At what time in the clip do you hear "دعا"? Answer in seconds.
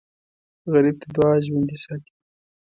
1.15-1.33